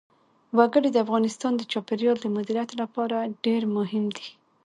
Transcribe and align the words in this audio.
وګړي 0.57 0.89
د 0.91 0.97
افغانستان 1.05 1.53
د 1.57 1.61
چاپیریال 1.71 2.17
د 2.21 2.25
مدیریت 2.35 2.71
لپاره 2.81 3.17
ډېر 3.45 3.61
مهم 3.77 4.05
دي. 4.17 4.29